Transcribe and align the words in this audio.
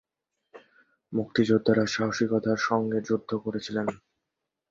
মুক্তিযোদ্ধারা 1.13 1.85
সাহসিকতার 1.87 2.59
সঙ্গে 2.61 2.99
যুদ্ধ 3.01 3.29
করছিলেন। 3.43 3.87